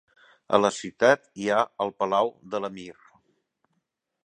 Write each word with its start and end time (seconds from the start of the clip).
A 0.57 0.59
la 0.61 0.71
ciutat 0.77 1.27
hi 1.41 1.51
ha 1.51 1.59
el 1.85 1.93
palau 2.01 2.33
de 2.55 2.65
l'emir. 2.65 2.91